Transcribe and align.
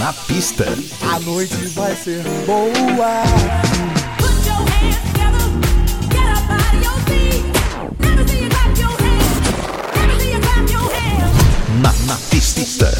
Na 0.00 0.14
pista. 0.14 0.64
A 1.12 1.20
noite 1.20 1.54
vai 1.74 1.94
ser 1.94 2.22
boa. 2.46 3.22
Na, 11.82 11.92
na 12.06 12.16
pista. 12.30 12.90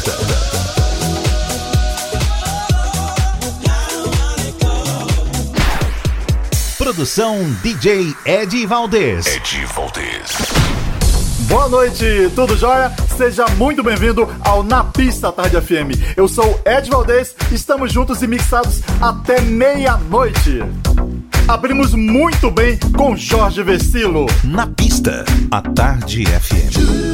Produção 6.77 7.51
DJ 7.63 8.15
Ed 8.27 8.67
Valdez. 8.67 9.25
Ed 9.25 9.65
Valdez. 9.73 10.37
Boa 11.49 11.67
noite, 11.67 12.31
tudo 12.35 12.55
jóia? 12.55 12.93
Seja 13.21 13.45
muito 13.49 13.83
bem-vindo 13.83 14.27
ao 14.43 14.63
Na 14.63 14.83
Pista 14.83 15.31
Tarde 15.31 15.61
FM. 15.61 16.17
Eu 16.17 16.27
sou 16.27 16.59
Ed 16.65 16.89
Valdez, 16.89 17.35
estamos 17.51 17.93
juntos 17.93 18.23
e 18.23 18.27
mixados 18.27 18.81
até 18.99 19.39
meia-noite. 19.39 20.57
Abrimos 21.47 21.93
muito 21.93 22.49
bem 22.49 22.79
com 22.97 23.15
Jorge 23.15 23.61
Vecilo. 23.61 24.25
Na 24.43 24.65
pista, 24.65 25.23
a 25.51 25.61
Tarde 25.61 26.25
FM. 26.25 27.10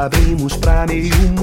Abrimos 0.00 0.56
pra 0.56 0.86
meio 0.86 1.39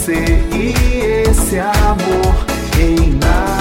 você 0.00 0.24
e 0.56 1.28
esse 1.28 1.58
amor 1.58 2.46
em 2.78 3.10
nada 3.18 3.59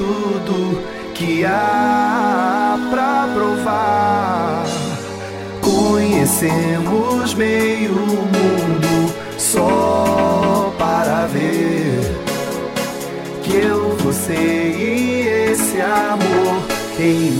tudo 0.00 0.82
que 1.14 1.44
há 1.44 2.78
pra 2.90 3.28
provar? 3.34 4.64
Conhecemos 5.60 7.34
meio 7.34 7.92
mundo 7.92 9.14
só 9.36 10.72
para 10.78 11.26
ver 11.26 12.00
que 13.42 13.56
eu, 13.56 13.94
você 13.98 14.32
e 14.32 15.50
esse 15.50 15.78
amor 15.82 16.62
em 16.98 17.39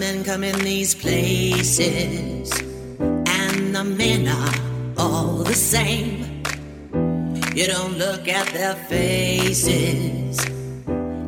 men 0.00 0.24
come 0.24 0.42
in 0.42 0.58
these 0.60 0.94
places, 0.94 2.50
and 2.98 3.74
the 3.74 3.84
men 3.84 4.26
are 4.26 4.54
all 4.96 5.44
the 5.44 5.54
same. 5.54 6.42
You 7.54 7.66
don't 7.66 7.98
look 7.98 8.26
at 8.26 8.46
their 8.54 8.76
faces, 8.88 10.38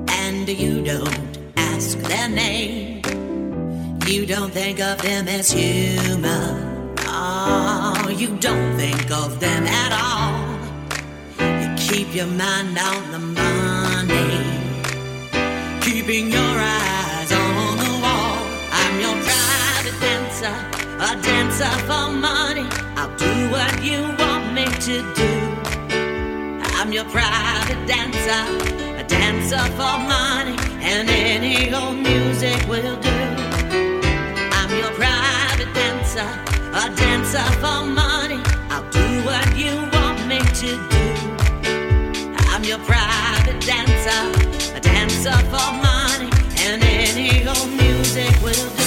and 0.09 0.49
you 0.49 0.83
don't 0.83 1.39
ask 1.59 1.99
their 1.99 2.31
name. 2.31 3.03
You 4.07 4.25
don't 4.25 4.53
think 4.55 4.81
of 4.81 5.03
them 5.03 5.29
as 5.29 5.53
human. 5.53 6.95
Oh, 7.01 8.09
you 8.09 8.29
don't 8.39 8.75
think 8.79 9.11
of 9.11 9.39
them 9.39 9.67
at 9.67 9.93
all. 10.07 10.33
You 11.61 11.75
keep 11.77 12.15
your 12.15 12.33
mind 12.45 12.79
on 12.79 13.03
the 13.13 13.23
money, 13.43 14.41
keeping 15.83 16.33
your 16.33 16.55
eyes 16.59 17.02
dancer, 20.43 20.97
a 20.99 21.23
dancer 21.23 21.71
for 21.87 22.11
money. 22.11 22.67
I'll 22.97 23.17
do 23.17 23.51
what 23.51 23.83
you 23.83 24.01
want 24.19 24.53
me 24.53 24.65
to 24.65 25.15
do. 25.15 25.31
I'm 26.79 26.93
your 26.93 27.05
private 27.05 27.87
dancer, 27.87 28.43
a 28.99 29.05
dancer 29.05 29.65
for 29.79 29.95
money, 29.99 30.57
and 30.83 31.09
any 31.09 31.73
old 31.73 31.97
music 31.97 32.59
will 32.69 32.97
do. 32.97 33.19
I'm 34.59 34.71
your 34.77 34.93
private 35.03 35.73
dancer, 35.75 36.29
a 36.75 36.91
dancer 36.97 37.47
for 37.63 37.85
money. 37.87 38.41
I'll 38.71 38.89
do 38.91 39.23
what 39.25 39.57
you 39.57 39.75
want 39.95 40.27
me 40.27 40.39
to 40.39 40.71
do. 40.95 41.05
I'm 42.51 42.65
your 42.65 42.79
private 42.79 43.61
dancer, 43.65 44.77
a 44.77 44.81
dancer 44.81 45.39
for 45.53 45.69
money, 45.89 46.31
and 46.67 46.83
any 46.83 47.47
old 47.47 47.71
music 47.71 48.35
will 48.43 48.71
do. 48.77 48.82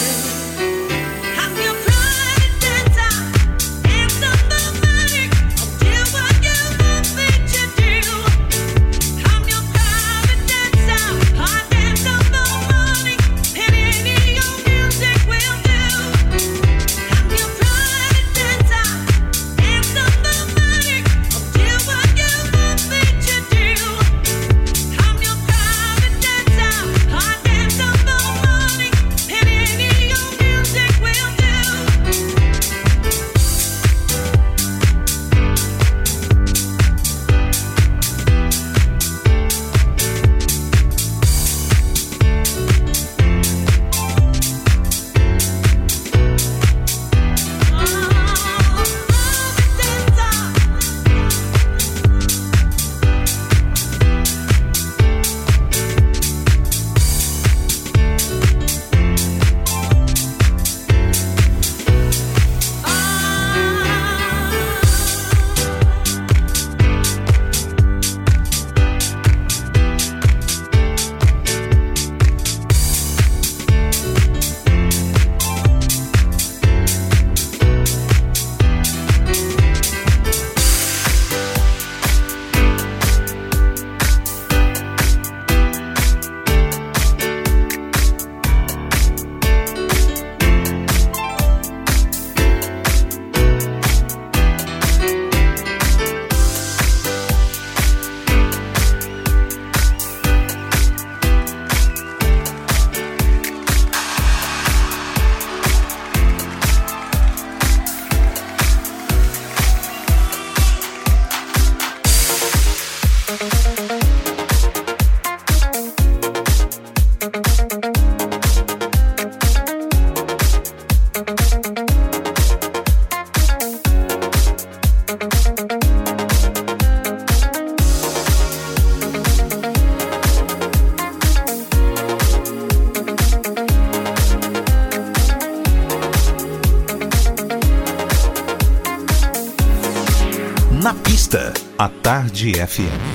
Tarde 142.36 142.60
FM. 142.60 143.15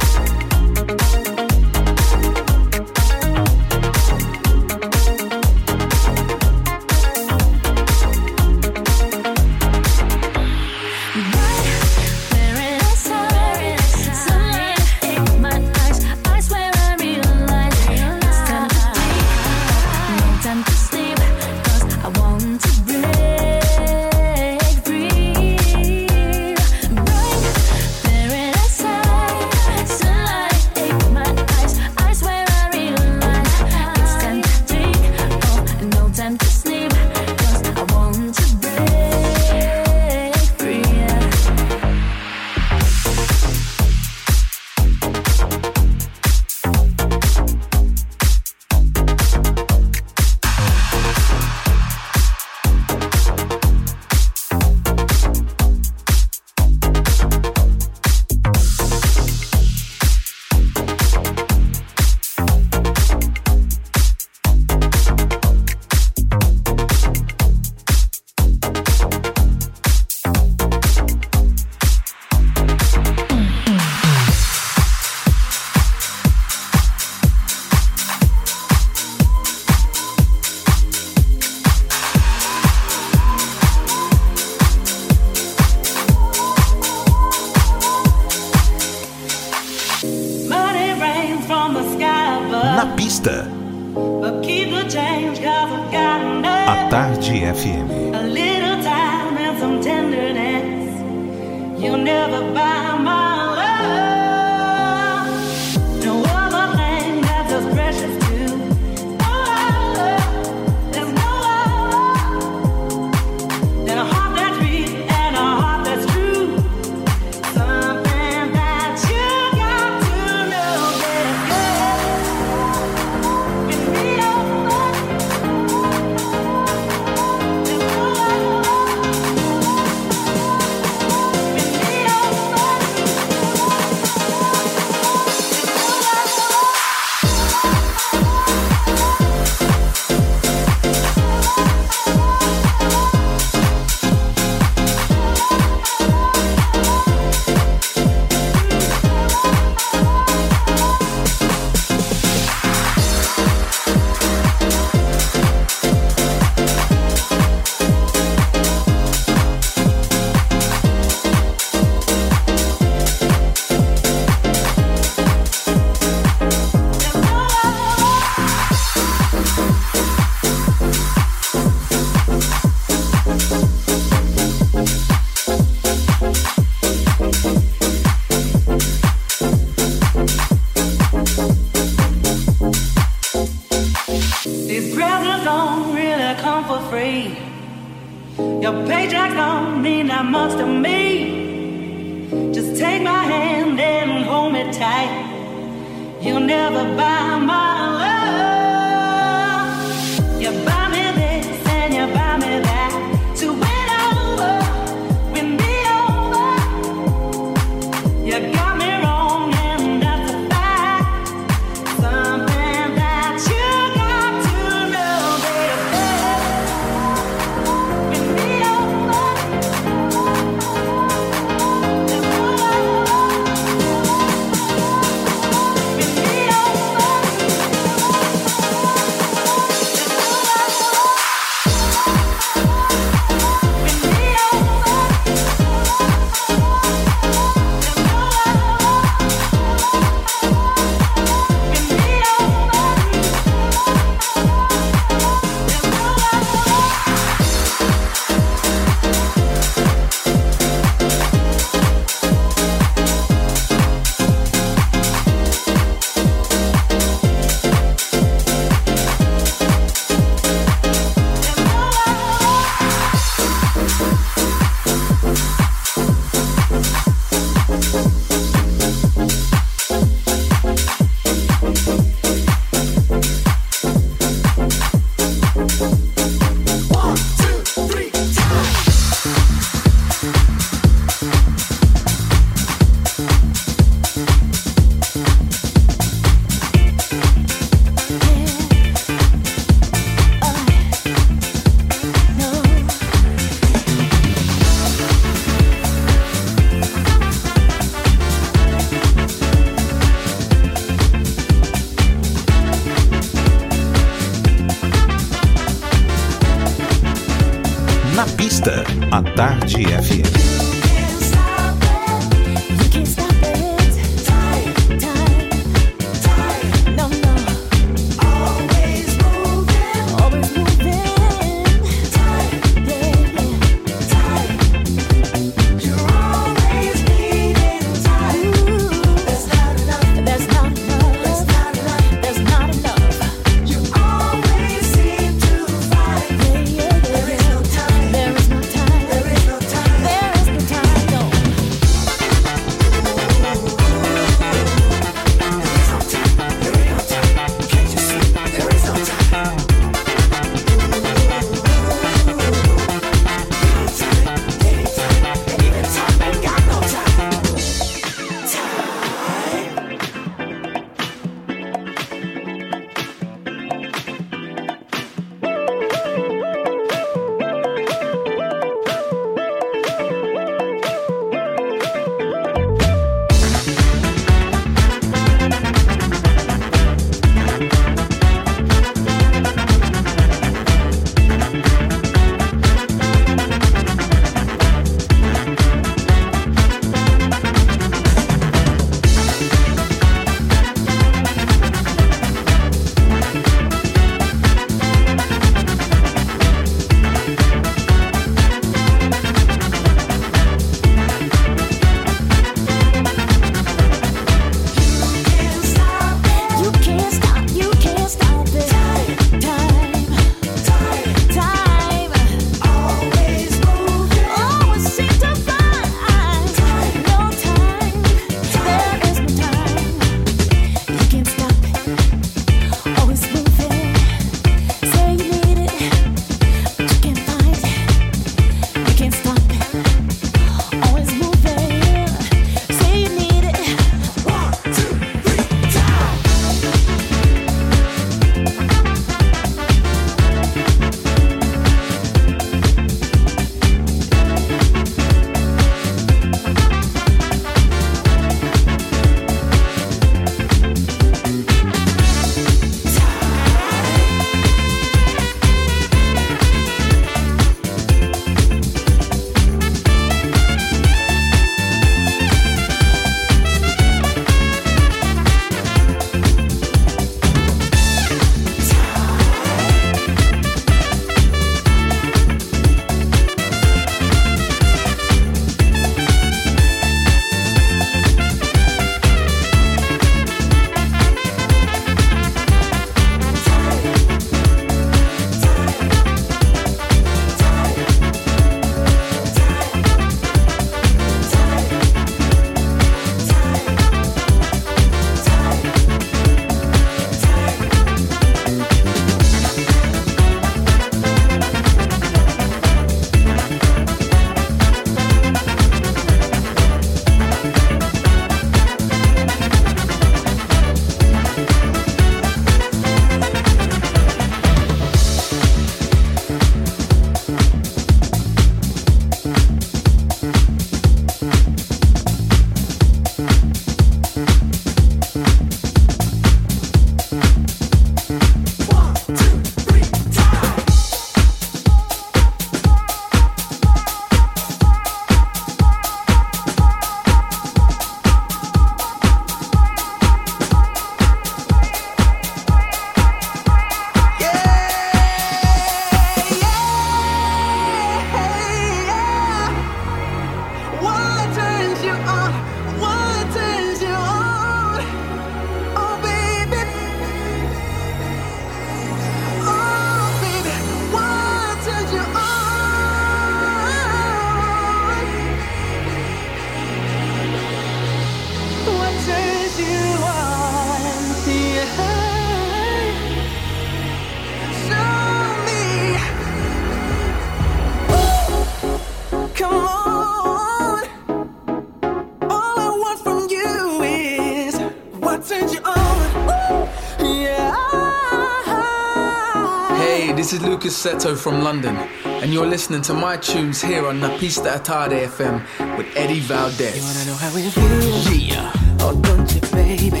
From 590.82 591.44
London, 591.44 591.76
and 592.04 592.34
you're 592.34 592.44
listening 592.44 592.82
to 592.82 592.92
my 592.92 593.16
tunes 593.16 593.62
here 593.62 593.86
on 593.86 594.00
Napista 594.00 594.58
Atade 594.58 595.06
FM 595.06 595.78
with 595.78 595.86
Eddie 595.96 596.18
Valdez. 596.18 596.76
You 596.76 596.82
wanna 596.82 597.04
know 597.04 597.14
how 597.14 597.30
it 597.36 597.50
feels? 597.52 598.18
Yeah. 598.18 598.52
Oh, 598.80 599.00
don't 599.00 599.32
you, 599.32 599.40
baby? 599.52 600.00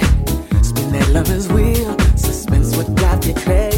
Spin 0.60 0.90
that 0.90 1.08
lover's 1.12 1.46
wheel. 1.46 1.96
Suspense 2.16 2.76
what 2.76 2.92
got 2.96 3.24
you 3.24 3.32
crazy. 3.34 3.71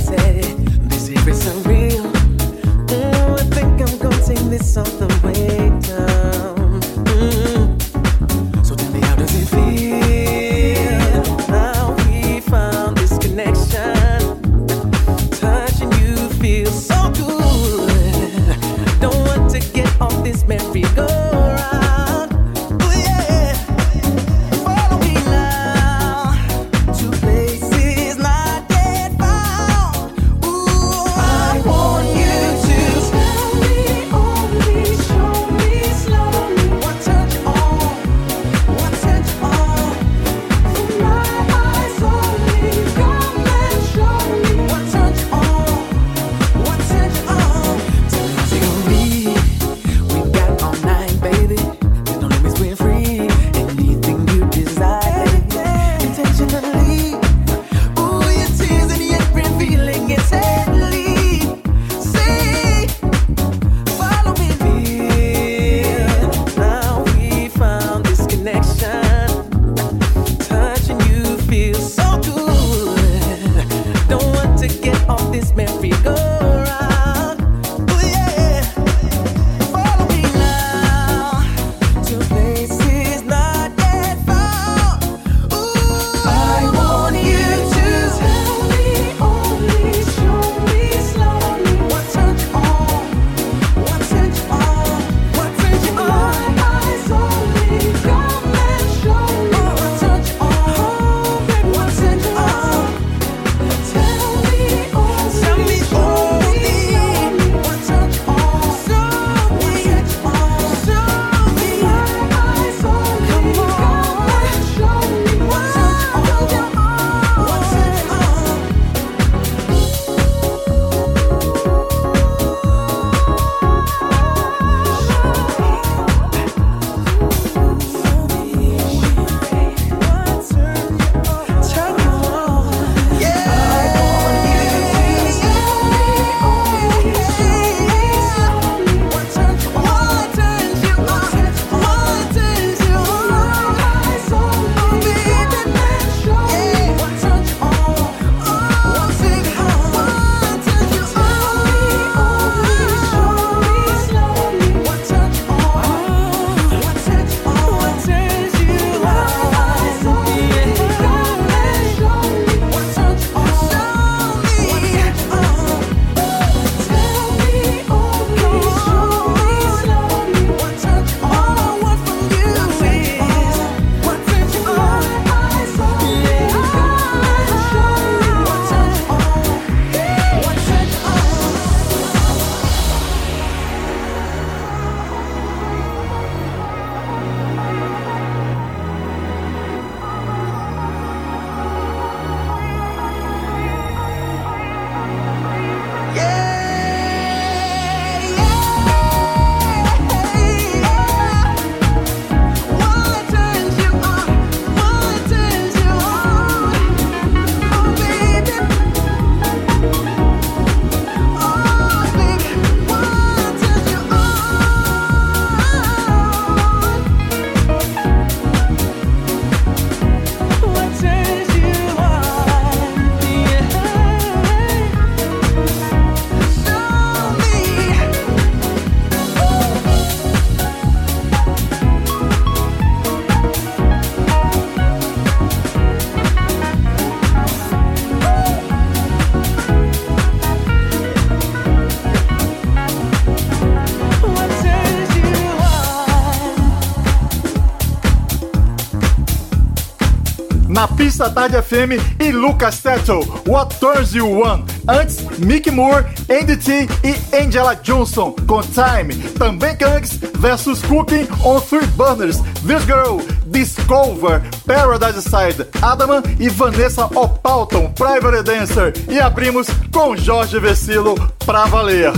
Pista 251.05 251.29
Tarde 251.29 251.61
FM 251.61 252.01
e 252.19 252.33
Lucas 252.33 252.77
Settle, 252.77 253.21
What 253.47 253.79
Turns 253.79 254.15
You 254.15 254.41
On. 254.41 254.65
Antes, 254.89 255.21
Mick 255.39 255.71
Moore, 255.71 256.03
Andy 256.31 256.57
T 256.57 256.89
e 257.05 257.37
Angela 257.37 257.75
Johnson 257.75 258.35
com 258.49 258.63
Time. 258.63 259.15
Também 259.39 259.77
Kangs 259.77 260.19
versus 260.39 260.81
Cooking 260.81 261.29
on 261.45 261.61
Three 261.61 261.87
Burners, 261.89 262.39
This 262.67 262.87
Girl, 262.87 263.21
Discover, 263.45 264.41
Paradise 264.67 265.21
Side, 265.21 265.69
Adaman 265.83 266.23
e 266.41 266.49
Vanessa 266.49 267.05
Opalton, 267.05 267.93
Private 267.93 268.43
Dancer. 268.43 268.95
E 269.07 269.21
abrimos 269.21 269.67
com 269.93 270.17
Jorge 270.17 270.59
Vecilo 270.59 271.17
pra 271.45 271.67
valer. 271.67 272.15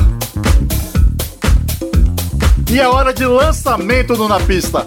E 2.70 2.78
é 2.78 2.86
hora 2.86 3.12
de 3.12 3.26
lançamento 3.26 4.14
do 4.14 4.28
Na 4.28 4.38
Pista. 4.38 4.86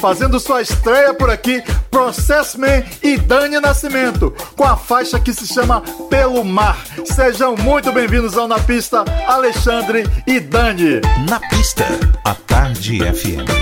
Fazendo 0.00 0.38
sua 0.38 0.62
estreia 0.62 1.14
por 1.14 1.28
aqui, 1.28 1.62
Process 1.92 2.56
Man 2.56 2.82
e 3.02 3.18
Dani 3.18 3.60
Nascimento, 3.60 4.34
com 4.56 4.64
a 4.64 4.76
faixa 4.76 5.20
que 5.20 5.32
se 5.32 5.46
chama 5.46 5.82
Pelo 6.08 6.42
Mar. 6.42 6.82
Sejam 7.04 7.54
muito 7.54 7.92
bem-vindos 7.92 8.36
ao 8.36 8.48
Na 8.48 8.58
Pista, 8.58 9.04
Alexandre 9.28 10.04
e 10.26 10.40
Dani. 10.40 11.02
Na 11.28 11.38
Pista, 11.50 11.84
a 12.24 12.34
Tarde 12.34 12.98
FM. 12.98 13.61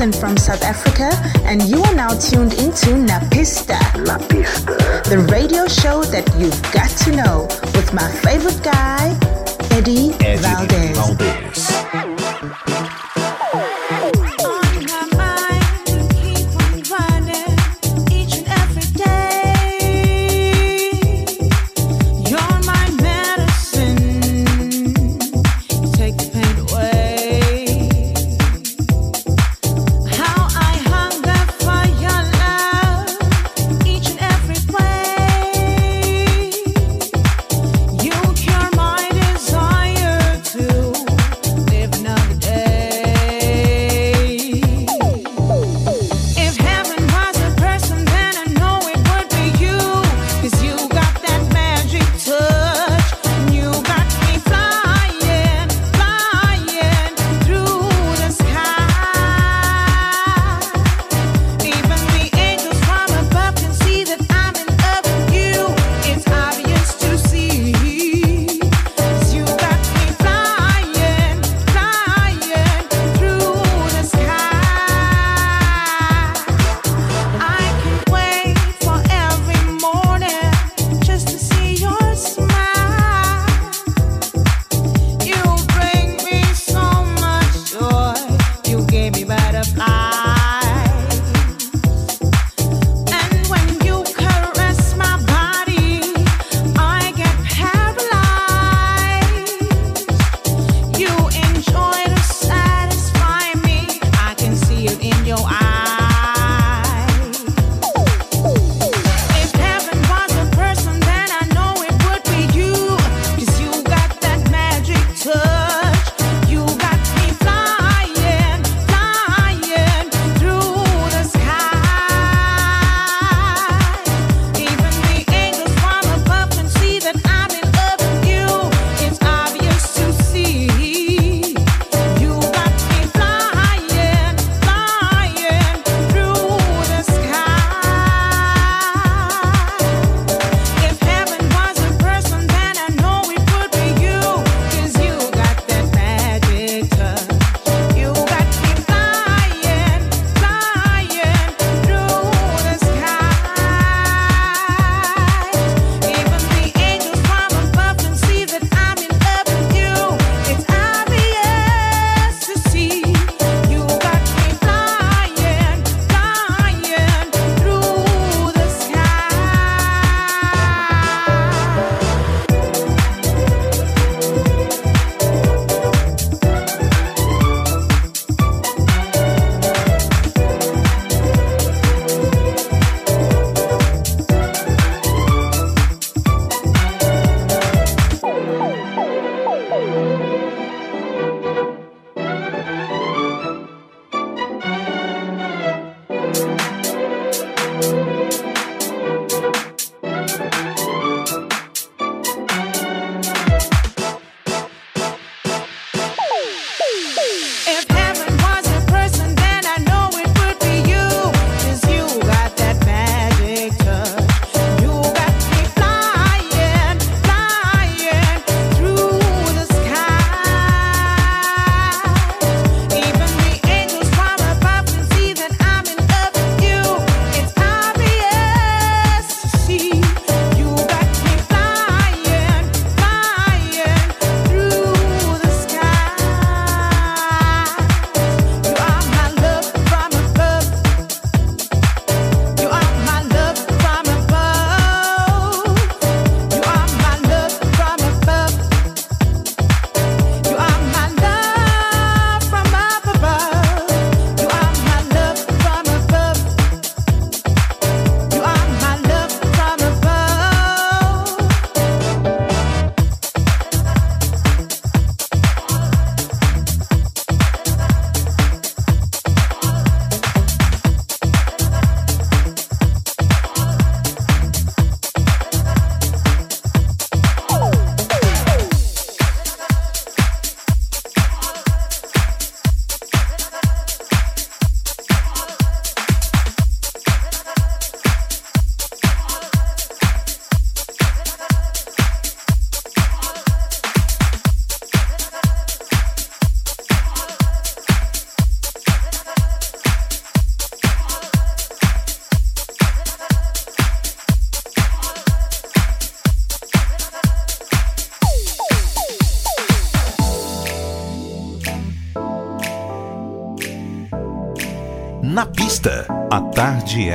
Jackson 0.00 0.18
from 0.18 0.36
South 0.38 0.62
Africa, 0.62 1.10
and 1.44 1.62
you 1.64 1.82
are 1.82 1.94
now 1.94 2.08
tuned 2.08 2.54
into 2.54 2.96
Napista. 3.04 3.78
Napista. 4.06 5.04
The 5.04 5.18
radio 5.30 5.68
show 5.68 6.02
that 6.04 6.26
you've 6.38 6.62
got 6.72 6.88
to 7.04 7.14
know 7.14 7.46
with 7.74 7.92
my 7.92 8.10
favorite 8.22 8.62
guy, 8.62 9.14
Eddie, 9.76 10.14
Eddie 10.24 10.38
Valdez. 10.38 10.96
Valdez. 10.96 11.69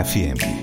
FM. 0.06 0.55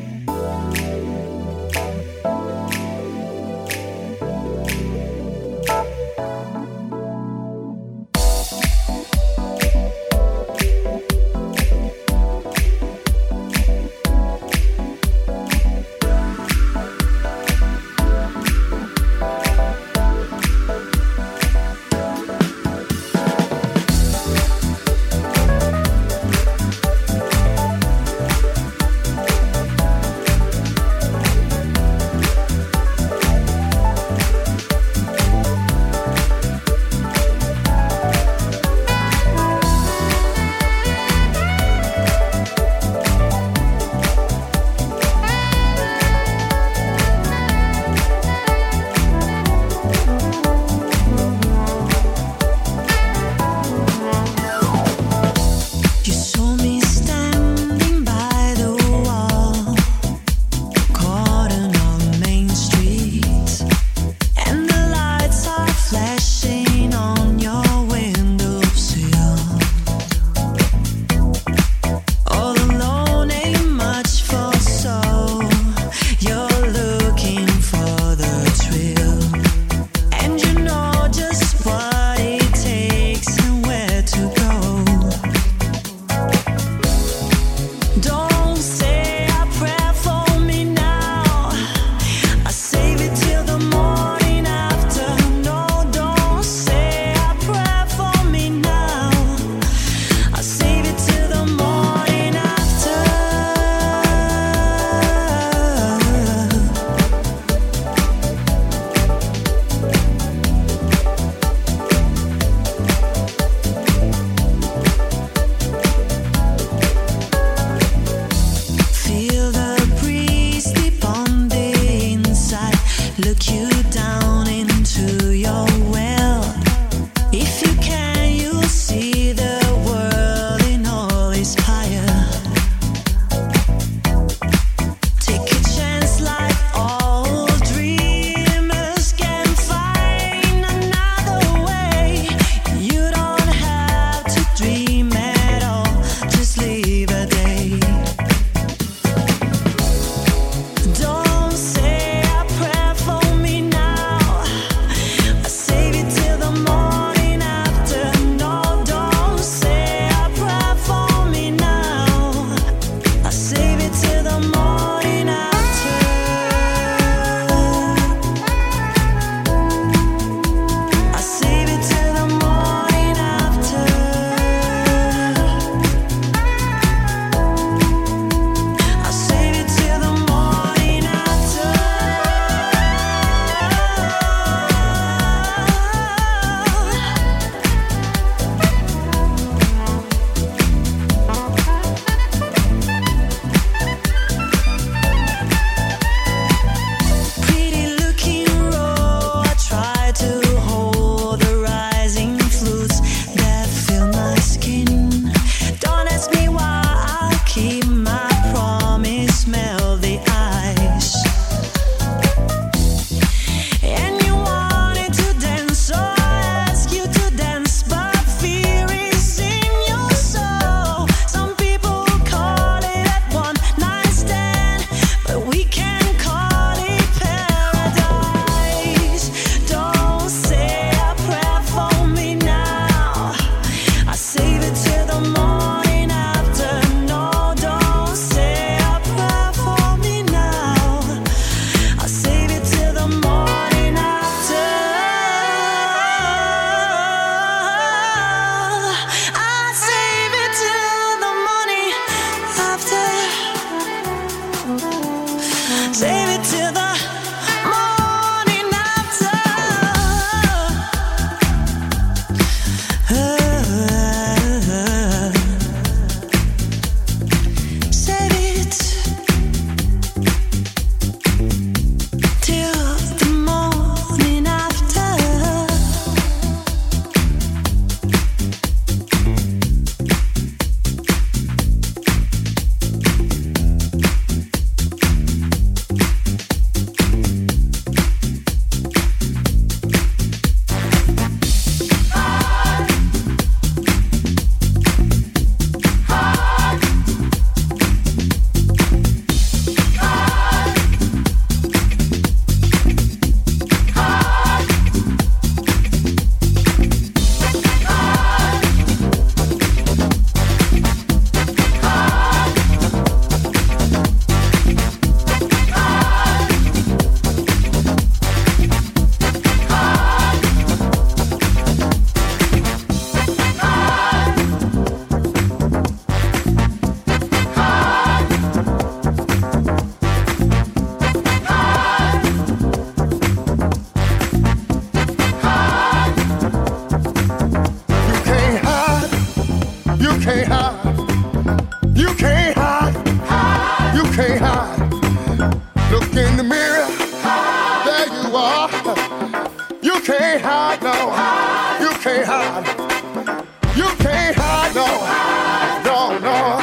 no. 356.23 356.61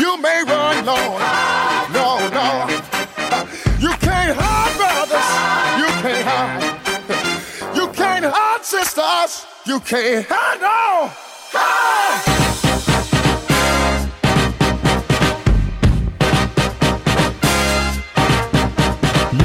You 0.00 0.16
may 0.22 0.42
run, 0.46 0.84
no, 0.84 0.96
No, 1.92 2.28
no. 2.38 2.68
You 3.78 3.90
can't 3.98 4.36
hide, 4.38 4.74
brothers. 4.78 5.30
You 5.80 5.88
can't 6.02 6.24
hide. 6.28 7.76
You 7.76 7.88
can't 7.88 8.24
hide, 8.24 8.64
sisters. 8.64 9.46
You 9.66 9.80
can't 9.80 10.26
hide, 10.28 10.60
no. 10.60 11.10
Hide! 11.52 12.38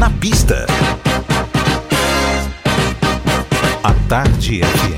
na 0.04 0.10
pista. 0.20 0.66
A 3.84 3.94
tarde 4.10 4.62
é 4.62 4.93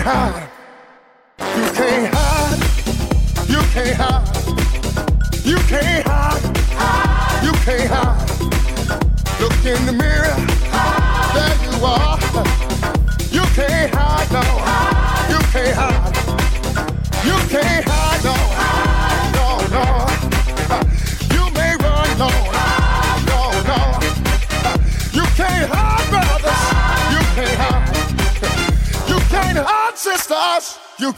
high. 0.00 0.59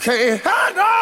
can't 0.03 0.40
handle. 0.40 1.01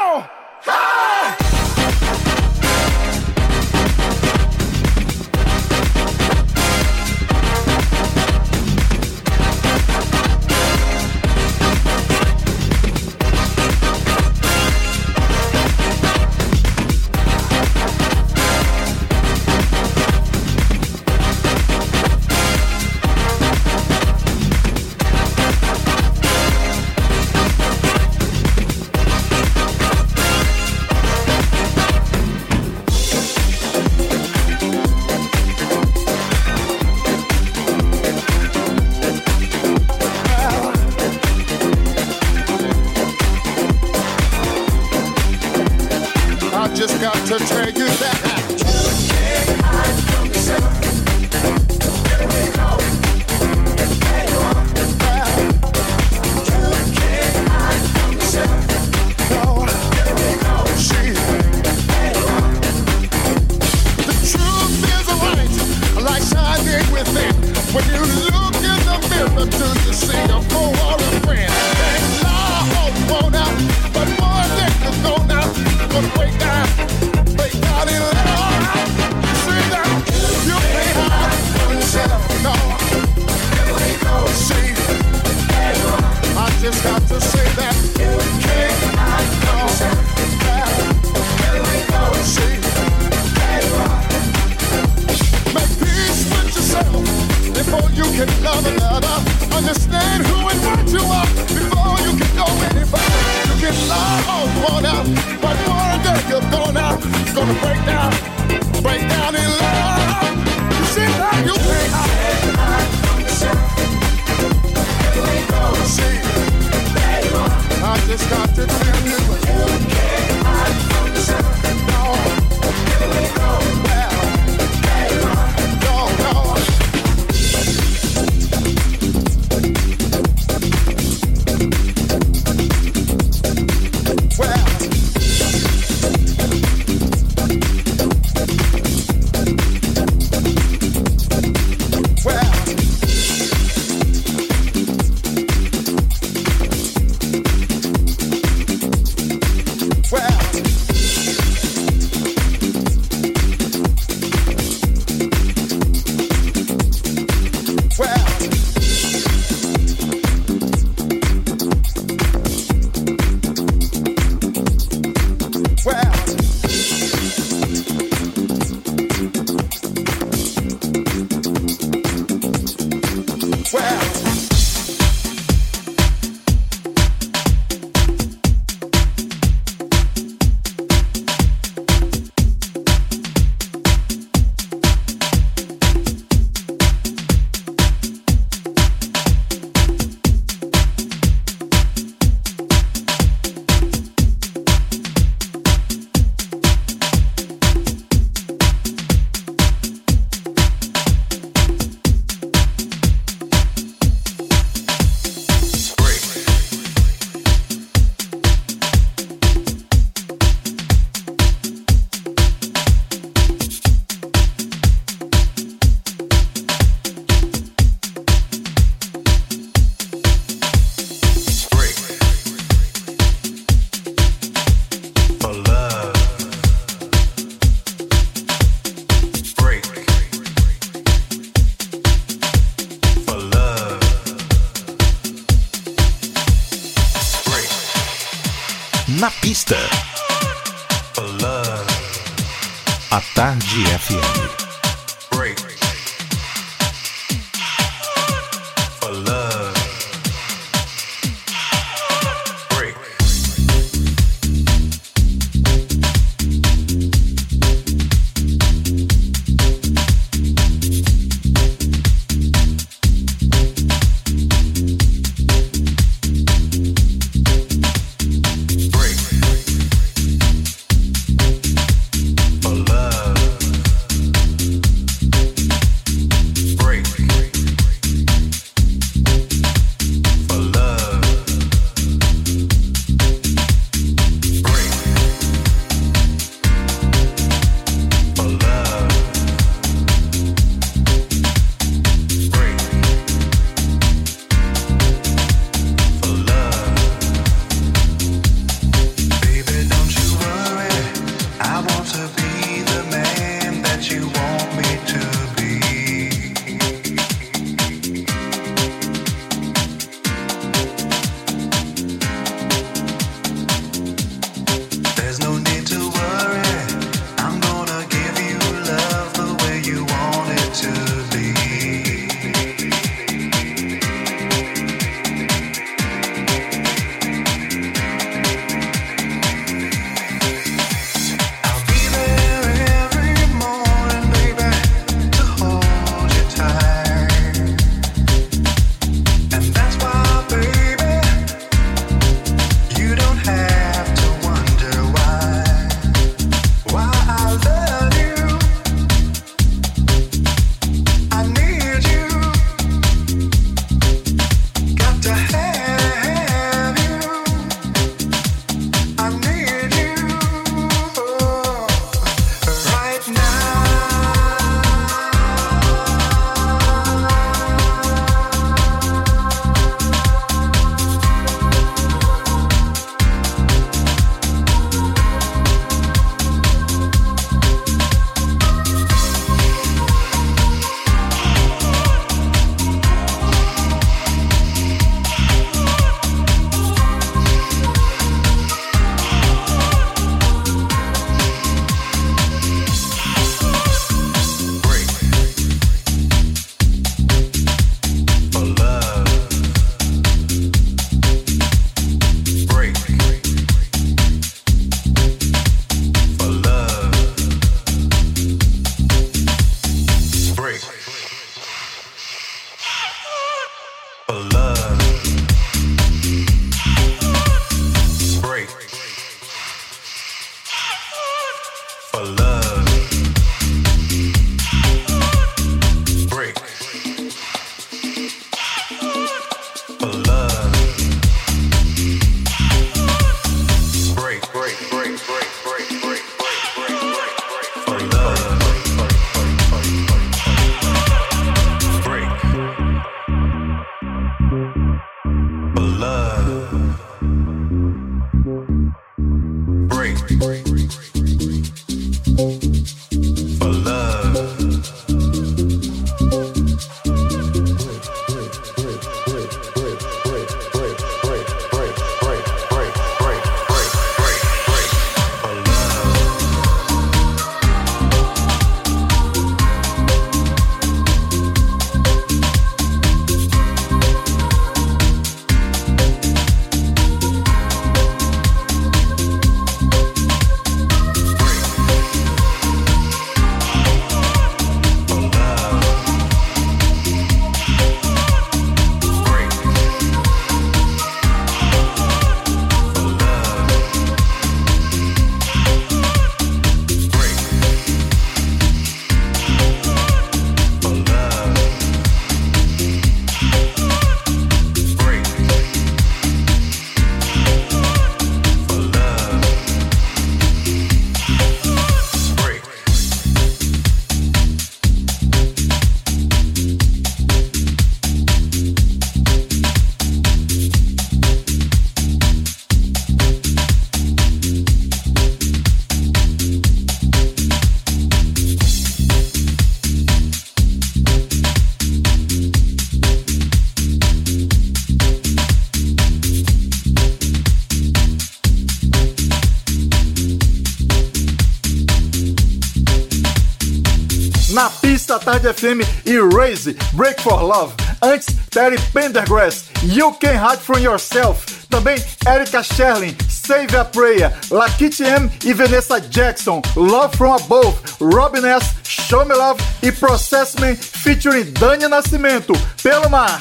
Tarde 545.40 545.54
FM 545.54 545.80
e 546.04 546.18
Raise, 546.20 546.76
Break 546.92 547.20
for 547.22 547.42
Love. 547.42 547.72
Antes, 548.02 548.26
Terry 548.50 548.76
Pendergrass, 548.92 549.64
You 549.82 550.12
Can 550.12 550.36
Hide 550.36 550.60
From 550.60 550.78
Yourself. 550.78 551.66
Também 551.70 551.96
Erika 552.26 552.62
Sherlin, 552.62 553.16
Save 553.28 553.76
a 553.76 553.84
Prayer, 553.84 554.32
Lakit 554.50 555.00
M 555.02 555.30
e 555.44 555.52
Vanessa 555.54 556.00
Jackson, 556.00 556.60
Love 556.76 557.16
From 557.16 557.32
Above, 557.32 557.78
Robin 558.00 558.44
S, 558.44 558.74
Show 558.84 559.24
Me 559.24 559.34
Love 559.34 559.62
e 559.82 559.90
Process 559.92 560.56
Me 560.56 560.74
featuring 560.74 561.44
Dani 561.52 561.88
Nascimento, 561.88 562.52
Pelo 562.82 563.08
Mar. 563.08 563.40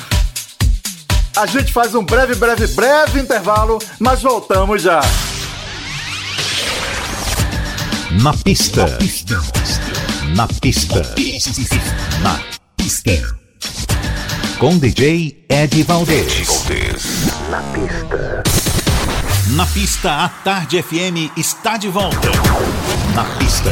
A 1.36 1.46
gente 1.48 1.74
faz 1.74 1.96
um 1.96 2.04
breve, 2.04 2.36
breve, 2.36 2.68
breve 2.68 3.20
intervalo, 3.20 3.80
mas 4.00 4.22
voltamos 4.22 4.82
já. 4.82 5.02
Na 8.22 8.34
pista. 8.34 8.86
Na 8.88 8.98
pista. 8.98 9.59
Na 10.36 10.48
pista. 10.48 11.02
Com 14.60 14.78
DJ 14.78 15.46
Ed 15.50 15.84
Valdez. 15.84 16.48
Na 17.50 17.62
pista. 17.62 18.44
Na 19.52 19.66
pista, 19.66 20.26
a 20.26 20.30
Tarde 20.30 20.82
FM 20.82 21.32
está 21.38 21.78
de 21.78 21.90
volta. 21.90 22.30
Na 23.16 23.24
pista. 23.38 23.72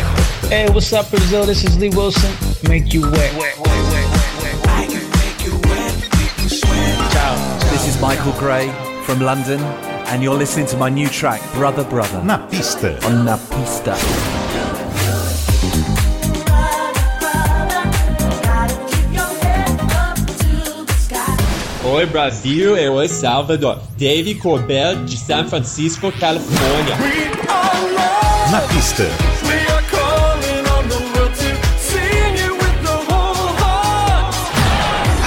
Hey, 0.49 0.67
what's 0.69 0.91
up, 0.93 1.09
Brazil? 1.09 1.45
This 1.45 1.63
is 1.63 1.77
Lee 1.77 1.89
Wilson. 1.89 2.31
Make 2.67 2.95
you 2.95 3.09
wet. 3.11 3.33
Ciao, 7.11 7.35
this 7.71 7.87
is 7.87 8.01
Michael 8.01 8.33
Gray 8.39 8.71
from 9.03 9.19
London, 9.19 9.59
and 10.07 10.23
you're 10.23 10.37
listening 10.37 10.65
to 10.67 10.77
my 10.77 10.89
new 10.89 11.09
track, 11.09 11.41
Brother 11.53 11.83
Brother. 11.83 12.23
Na 12.23 12.37
pista. 12.47 12.97
On 13.05 13.25
Na 13.25 13.37
Pista. 13.37 14.46
Oi 21.89 22.05
Brasil 22.05 22.77
e 22.77 22.89
oi 22.89 23.07
Salvador. 23.07 23.79
Dave 23.97 24.35
Corbell 24.35 25.05
de 25.05 25.15
San 25.15 25.47
Francisco, 25.47 26.11
Califórnia. 26.11 26.97
Na 28.51 28.59
pista. 28.67 29.03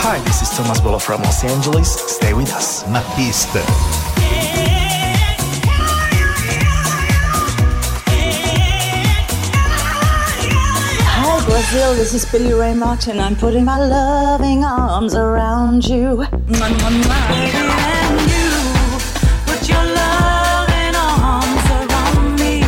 Hi, 0.03 0.19
this 0.25 0.43
is 0.43 0.51
Thomas 0.51 0.81
Bolo 0.81 0.99
from 0.99 1.23
Los 1.23 1.43
Angeles. 1.45 1.89
Stay 1.89 2.35
with 2.35 2.53
us. 2.55 2.85
Na 2.89 3.01
pista. 3.17 3.61
Hi 11.17 11.41
Brazil, 11.47 11.95
this 11.95 12.13
is 12.13 12.27
Billy 12.31 12.53
Ray 12.53 12.75
Martin. 12.75 13.19
I'm 13.19 13.35
putting 13.35 13.65
my 13.65 13.79
loving 13.79 14.63
arms 14.63 15.15
around 15.15 15.87
you. 15.87 16.27
Mwah, 16.51 16.69
mwah, 16.69 16.91
mwah. 16.91 17.29
Baby, 17.29 17.59
and 17.59 18.21
you 18.27 18.51
put 19.47 19.69
your 19.69 19.85
loving 19.85 20.97
arms 20.97 21.71
around 21.71 22.41
me. 22.41 22.65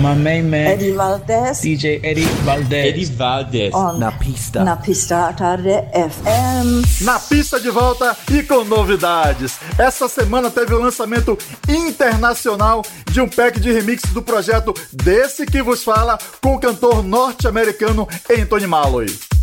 My 0.00 0.14
main 0.14 0.48
man, 0.48 0.66
Eddie 0.68 0.92
Valdez 0.92 1.60
DJ 1.60 2.00
Eddie 2.02 2.24
Valdez. 2.44 2.86
Eddie 2.86 3.04
Valdez. 3.04 3.74
on 3.74 3.98
Na 3.98 4.10
Pista. 4.12 4.64
Na 4.64 4.76
Pista 4.76 5.34
Tarde 5.34 5.68
FM. 5.92 7.04
Na 7.04 7.18
pista 7.18 7.60
de 7.60 7.68
volta 7.68 8.16
e 8.32 8.42
com 8.42 8.64
novidades. 8.64 9.58
Essa 9.78 10.08
semana 10.08 10.50
teve 10.50 10.72
o 10.72 10.80
lançamento 10.80 11.36
internacional 11.68 12.82
de 13.10 13.20
um 13.20 13.28
pack 13.28 13.60
de 13.60 13.70
remixes 13.70 14.12
do 14.14 14.22
projeto 14.22 14.72
Desse 14.92 15.44
que 15.44 15.60
vos 15.62 15.84
fala 15.84 16.18
com 16.40 16.54
o 16.54 16.58
cantor 16.58 17.02
norte-americano 17.02 18.08
Anthony 18.30 18.66
Malloy. 18.66 19.35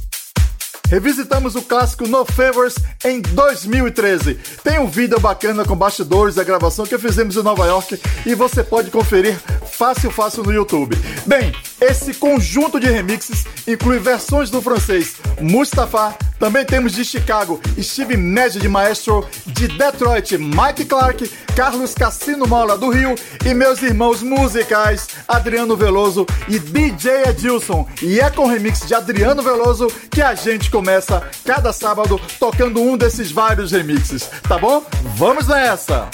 Revisitamos 0.93 1.55
o 1.55 1.61
clássico 1.63 2.07
No 2.07 2.23
Favors 2.23 2.75
em 3.03 3.19
2013. 3.19 4.35
Tem 4.63 4.77
um 4.77 4.85
vídeo 4.85 5.19
bacana 5.19 5.65
com 5.65 5.75
bastidores 5.75 6.35
da 6.35 6.43
gravação 6.43 6.85
que 6.85 6.99
fizemos 6.99 7.35
em 7.35 7.41
Nova 7.41 7.65
York 7.65 7.99
e 8.23 8.35
você 8.35 8.63
pode 8.63 8.91
conferir 8.91 9.35
fácil, 9.65 10.11
fácil 10.11 10.43
no 10.43 10.53
YouTube. 10.53 10.95
Bem, 11.25 11.51
esse 11.83 12.13
conjunto 12.13 12.79
de 12.79 12.87
remixes 12.87 13.45
inclui 13.67 13.99
versões 13.99 14.49
do 14.49 14.61
francês 14.61 15.15
Mustafa, 15.41 16.15
também 16.39 16.65
temos 16.65 16.93
de 16.93 17.03
Chicago 17.03 17.59
Steve 17.81 18.15
Madge 18.15 18.59
de 18.59 18.69
Maestro, 18.69 19.27
de 19.45 19.67
Detroit 19.67 20.37
Mike 20.37 20.85
Clark, 20.85 21.29
Carlos 21.55 21.93
Cassino 21.93 22.47
Mola 22.47 22.77
do 22.77 22.89
Rio 22.89 23.15
e 23.45 23.53
meus 23.53 23.81
irmãos 23.81 24.21
musicais 24.21 25.07
Adriano 25.27 25.75
Veloso 25.75 26.25
e 26.47 26.57
DJ 26.57 27.29
Edilson. 27.29 27.87
E 28.01 28.19
é 28.19 28.29
com 28.29 28.43
o 28.43 28.47
remix 28.47 28.87
de 28.87 28.93
Adriano 28.93 29.43
Veloso 29.43 29.87
que 30.09 30.21
a 30.21 30.35
gente 30.35 30.71
começa 30.71 31.29
cada 31.45 31.73
sábado 31.73 32.19
tocando 32.39 32.81
um 32.81 32.97
desses 32.97 33.31
vários 33.31 33.71
remixes, 33.71 34.29
tá 34.47 34.57
bom? 34.57 34.85
Vamos 35.15 35.47
nessa! 35.47 36.09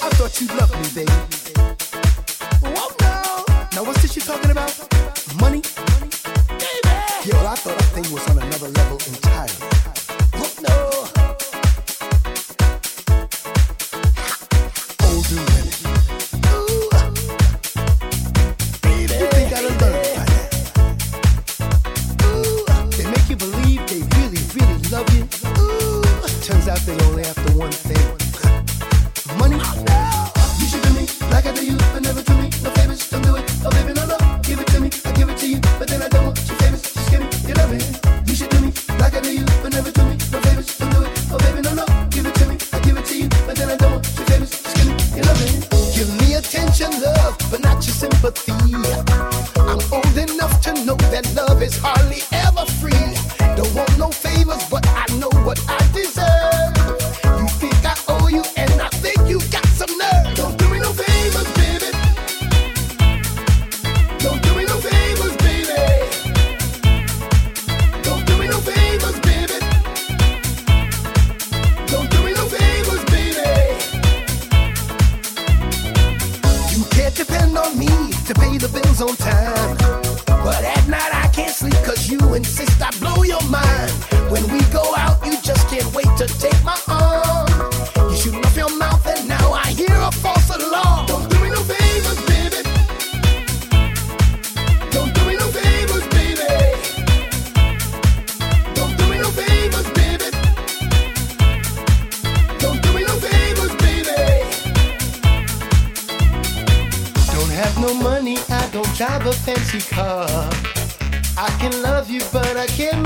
I 0.00 0.10
thought 0.16 0.40
you'd 0.40 0.54
love 0.54 0.70
me, 0.76 1.04
baby. 1.04 1.27
This 4.08 4.16
you 4.16 4.22
talking 4.22 4.50
about? 4.50 4.72
Money? 5.38 5.60
Baby. 5.60 7.28
Yo, 7.28 7.36
I 7.44 7.54
thought 7.56 7.76
that 7.76 7.90
thing 7.92 8.10
was 8.10 8.26
on 8.30 8.38
another 8.38 8.68
level 8.68 8.96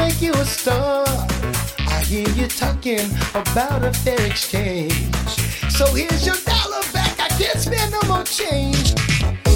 make 0.02 0.20
you 0.20 0.32
a 0.32 0.44
star. 0.44 1.04
I 1.94 2.02
hear 2.10 2.28
you 2.30 2.46
talking 2.48 3.06
about 3.34 3.84
a 3.84 3.92
fair 3.92 4.20
exchange. 4.26 4.92
So 5.76 5.84
here's 5.94 6.26
your 6.26 6.38
dollar 6.44 6.82
back, 6.92 7.14
I 7.20 7.28
can't 7.40 7.60
spend 7.66 7.92
no 7.92 8.02
more 8.08 8.24
change. 8.24 8.94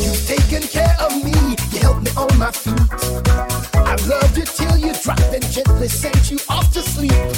You've 0.05 0.25
taken 0.35 0.63
care 0.77 0.97
of 1.01 1.13
me, 1.25 1.37
you 1.73 1.79
helped 1.81 2.05
me 2.07 2.13
on 2.23 2.33
my 2.39 2.53
feet. 2.53 2.89
I've 3.91 4.07
loved 4.07 4.37
you 4.39 4.45
till 4.45 4.77
you 4.77 4.93
dropped 5.03 5.35
and 5.39 5.47
gently 5.51 5.89
sent 5.89 6.31
you 6.31 6.39
off 6.49 6.73
to 6.75 6.83
sleep. 6.83 7.36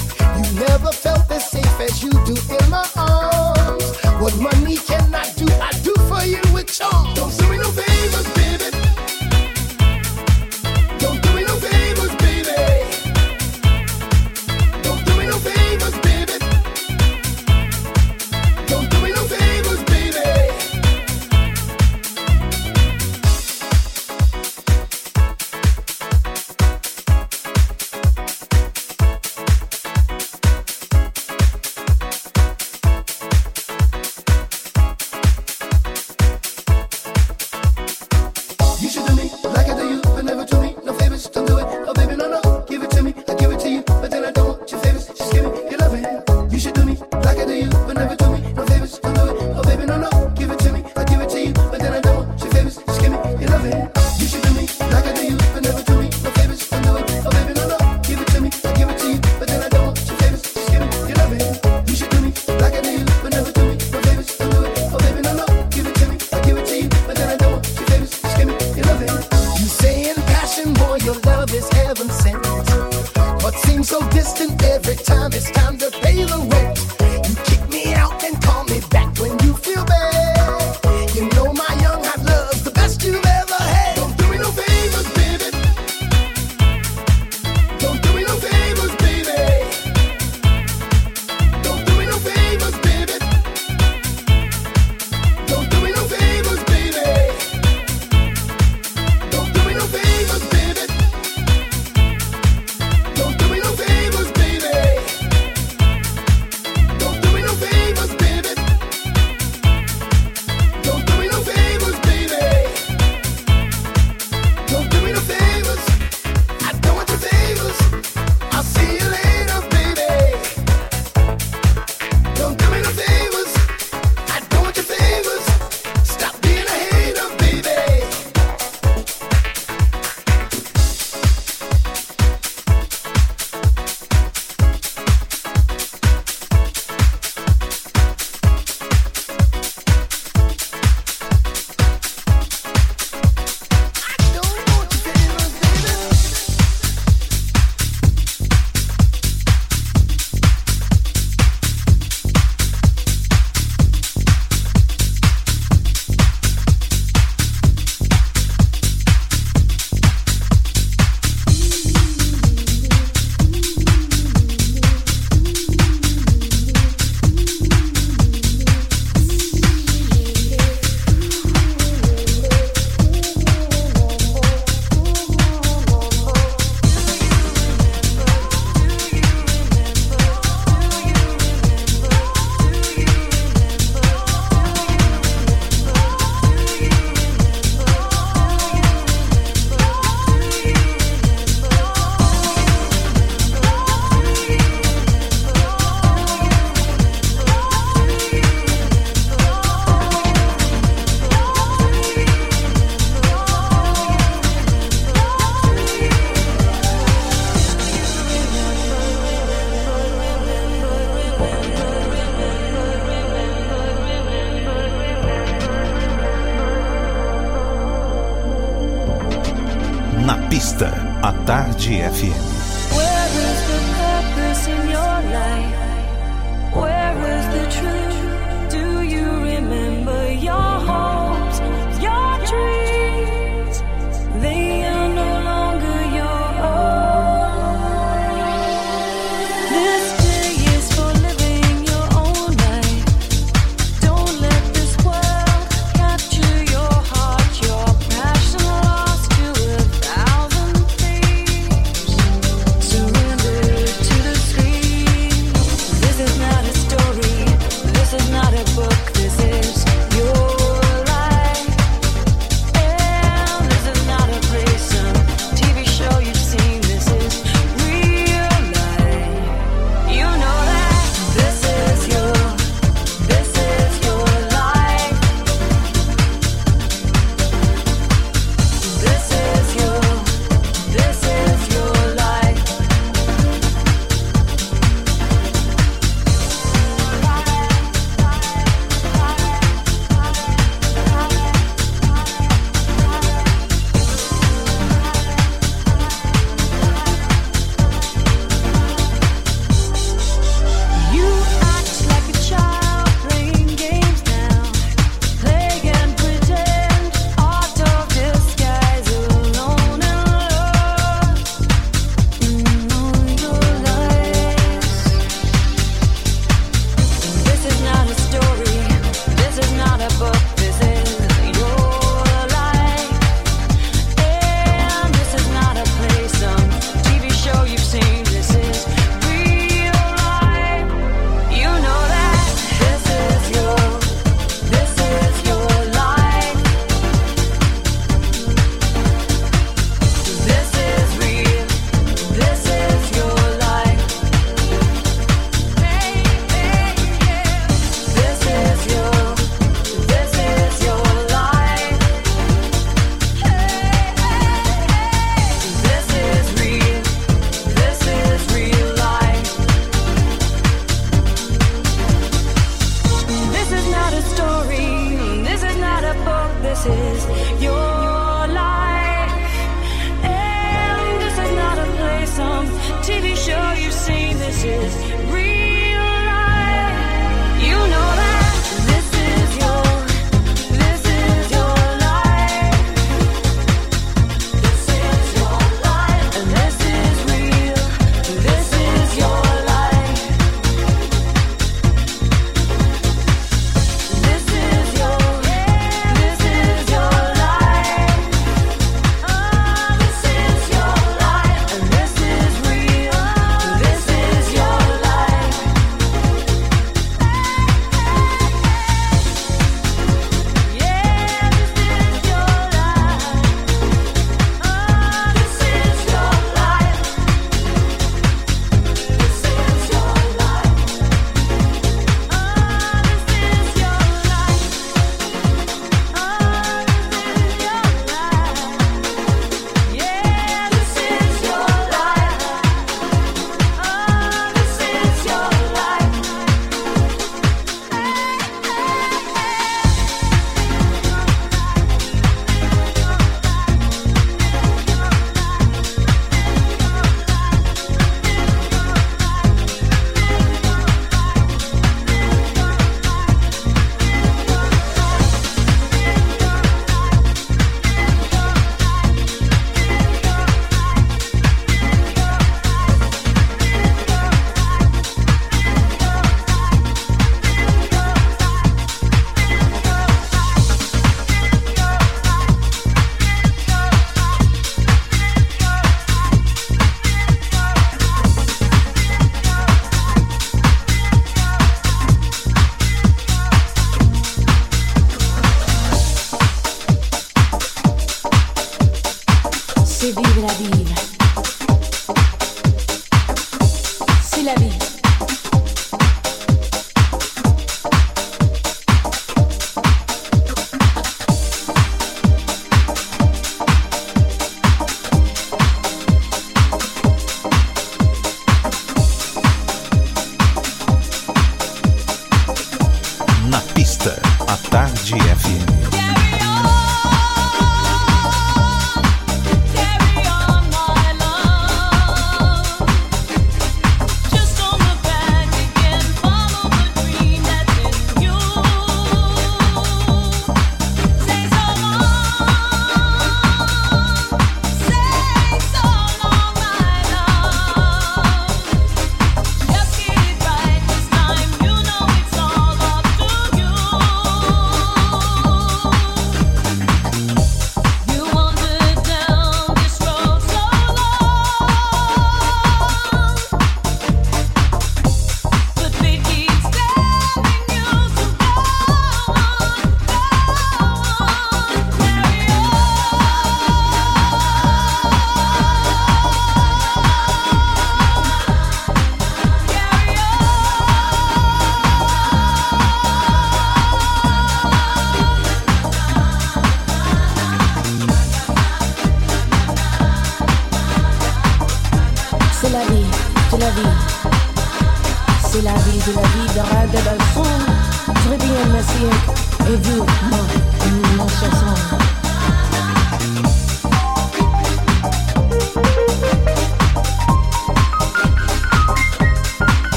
A 221.23 221.33
Tarde 221.47 222.03
FM. 222.03 222.58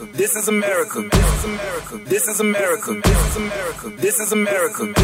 This 0.00 0.34
is 0.34 0.48
America. 0.48 1.02
This 1.12 1.34
is 1.34 1.44
America. 1.44 1.98
This 2.06 2.28
is 2.28 2.40
America. 2.40 3.00
This 3.98 4.18
is 4.18 4.32
America. 4.32 4.94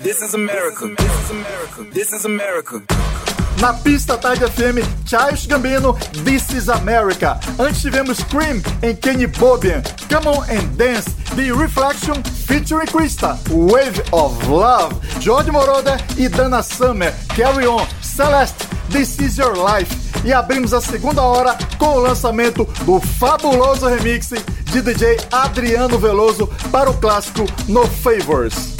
This 0.00 0.22
is 0.22 0.34
America. 0.34 0.94
This 1.92 2.12
is 2.12 2.24
America. 2.24 2.82
Na 3.60 3.72
pista 3.72 4.16
Tarde 4.16 4.46
FM, 4.48 4.82
Charles 5.06 5.46
Gambino, 5.46 5.96
This 6.24 6.50
is 6.50 6.68
America. 6.68 7.38
Antes 7.58 7.82
tivemos 7.82 8.24
Cream 8.24 8.60
em 8.82 8.96
Kenny 8.96 9.26
Bobian, 9.26 9.82
Come 10.08 10.26
On 10.28 10.42
and 10.50 10.76
Dance, 10.76 11.12
The 11.36 11.52
Reflection 11.52 12.20
featuring 12.24 12.88
Krista, 12.88 13.38
Wave 13.50 14.00
of 14.12 14.48
Love, 14.48 14.92
George 15.20 15.50
Moroder 15.52 15.98
e 16.18 16.28
Dana 16.28 16.62
Summer, 16.62 17.12
Carry 17.36 17.66
On, 17.66 17.86
Celeste, 18.02 18.66
This 18.88 19.20
Is 19.20 19.36
Your 19.38 19.54
Life. 19.54 19.99
E 20.24 20.32
abrimos 20.32 20.74
a 20.74 20.80
segunda 20.80 21.22
hora 21.22 21.56
com 21.78 21.94
o 21.94 21.98
lançamento 21.98 22.64
do 22.84 23.00
fabuloso 23.00 23.86
remix 23.86 24.28
de 24.64 24.82
DJ 24.82 25.18
Adriano 25.32 25.98
Veloso 25.98 26.46
para 26.70 26.90
o 26.90 26.94
clássico 26.94 27.46
No 27.66 27.86
Favors. 27.86 28.74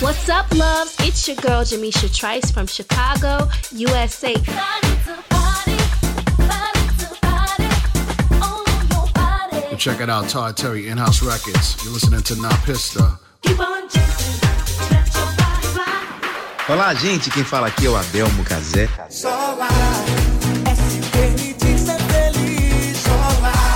What's 0.00 0.28
up, 0.28 0.54
loves? 0.56 0.94
It's 1.00 1.26
your 1.26 1.36
girl 1.40 1.64
Jamisha 1.64 2.08
Trice 2.08 2.52
from 2.52 2.66
Chicago, 2.66 3.48
USA. 3.72 4.34
And 9.70 9.78
check 9.78 10.00
it 10.00 10.08
out, 10.08 10.28
Todd 10.28 10.56
Terry, 10.56 10.88
In 10.88 10.98
House 10.98 11.22
Records. 11.22 11.76
You're 11.82 11.92
listening 11.92 12.22
to 12.22 12.36
Na 12.36 12.50
Pista. 12.64 13.18
Olá, 16.68 16.94
gente. 16.94 17.30
Quem 17.30 17.44
fala 17.44 17.66
aqui 17.66 17.86
é 17.86 17.90
o 17.90 17.96
Adelmo 17.96 18.44
Cazé. 18.44 18.88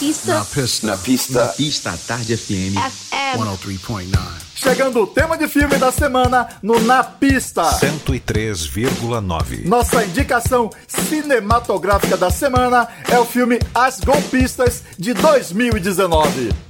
pista. 0.00 0.34
Na 0.34 0.44
pista. 0.46 0.86
Na 0.86 0.96
pista. 0.96 1.44
Na 1.44 1.52
pista 1.52 1.98
Tarde 2.06 2.34
FM. 2.36 2.74
FM. 2.74 3.36
103.9. 3.36 4.18
Chegando 4.54 5.02
o 5.02 5.06
tema 5.06 5.36
de 5.36 5.46
filme 5.46 5.76
da 5.76 5.92
semana 5.92 6.48
no 6.62 6.80
Na 6.80 7.04
Pista. 7.04 7.62
103,9. 7.62 9.66
Nossa 9.66 10.02
indicação 10.04 10.70
cinematográfica 10.88 12.16
da 12.16 12.30
semana 12.30 12.88
é 13.10 13.18
o 13.18 13.26
filme 13.26 13.58
As 13.74 14.00
Golpistas 14.00 14.82
de 14.98 15.12
2019. 15.12 16.69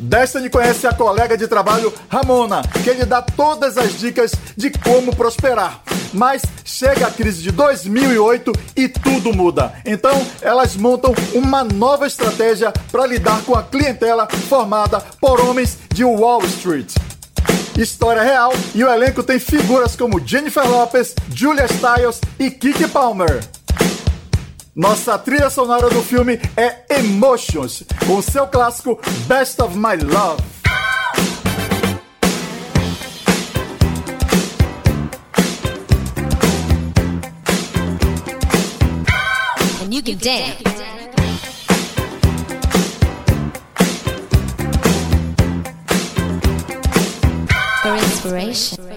Destiny 0.00 0.48
conhece 0.48 0.86
a 0.86 0.94
colega 0.94 1.36
de 1.36 1.46
trabalho 1.46 1.92
Ramona, 2.08 2.62
que 2.82 2.92
lhe 2.92 3.04
dá 3.04 3.20
todas 3.20 3.76
as 3.76 3.98
dicas 3.98 4.32
de 4.56 4.70
como 4.70 5.14
prosperar. 5.14 5.82
Mas 6.12 6.42
chega 6.64 7.06
a 7.06 7.10
crise 7.10 7.42
de 7.42 7.52
2008 7.52 8.52
e 8.74 8.88
tudo 8.88 9.32
muda. 9.32 9.74
Então 9.84 10.26
elas 10.40 10.74
montam 10.74 11.14
uma 11.34 11.62
nova 11.62 12.06
estratégia 12.06 12.72
para 12.90 13.06
lidar 13.06 13.42
com 13.42 13.54
a 13.54 13.62
clientela 13.62 14.26
formada 14.48 15.00
por 15.20 15.40
homens 15.40 15.76
de 15.92 16.02
Wall 16.02 16.44
Street. 16.46 16.92
História 17.78 18.22
real 18.22 18.52
e 18.74 18.82
o 18.82 18.92
elenco 18.92 19.22
tem 19.22 19.38
figuras 19.38 19.94
como 19.94 20.20
Jennifer 20.26 20.68
Lopez, 20.68 21.14
Julia 21.34 21.66
Stiles 21.68 22.20
e 22.38 22.50
Kiki 22.50 22.88
Palmer. 22.88 23.40
Nossa 24.80 25.18
trilha 25.18 25.50
sonora 25.50 25.90
do 25.90 26.02
filme 26.02 26.40
é 26.56 27.00
Emotions, 27.00 27.84
com 28.06 28.22
seu 28.22 28.46
clássico 28.46 28.98
Best 29.26 29.60
of 29.60 29.76
My 29.76 29.94
Love. 30.02 30.42
You 39.90 40.02
can 40.02 40.16
dance. 40.16 40.62
For 47.82 47.96
inspiration. 47.96 48.89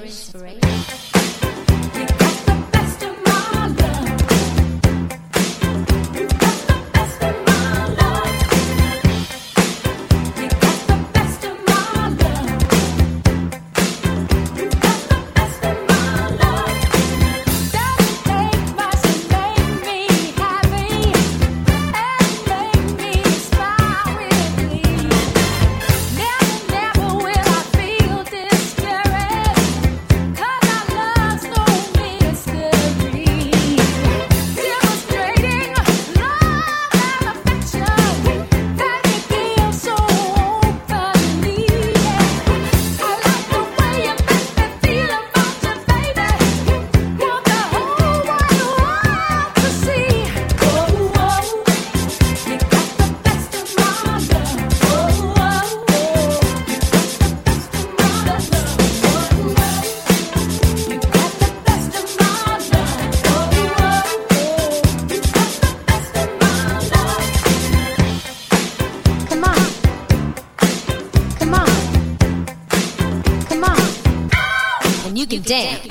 You 75.23 75.39
can 75.39 75.41
dance. 75.43 75.87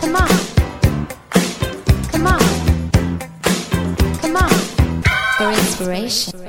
Come 0.00 0.16
on. 0.16 0.28
Come 2.10 2.26
on. 2.26 2.40
Come 4.20 4.36
on. 4.36 4.50
For 5.36 5.50
inspiration. 5.50 6.43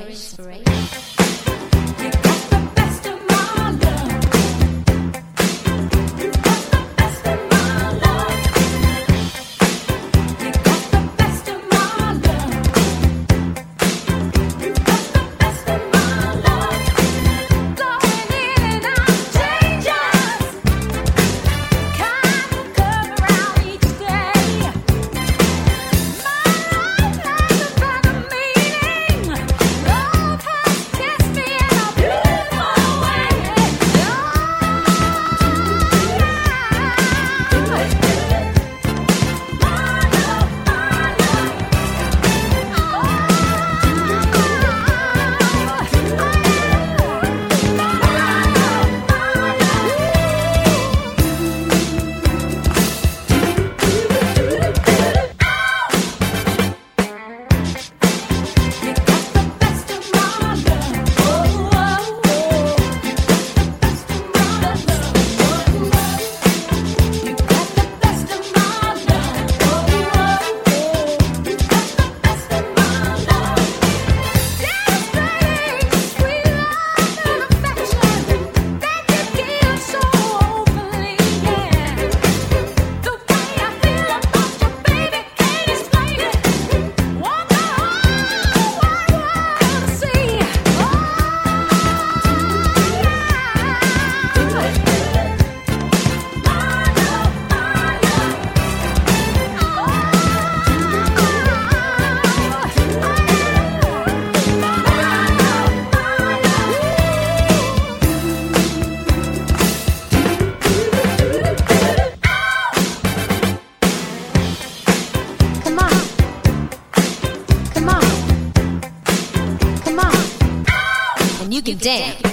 You 121.66 121.74
can 121.74 121.82
dance. 121.82 122.25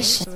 Inspiration. 0.00 0.29